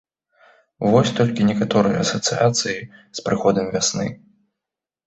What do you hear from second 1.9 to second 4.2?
асацыяцыі з прыходам вясны.